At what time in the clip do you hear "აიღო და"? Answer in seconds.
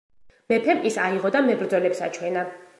1.05-1.43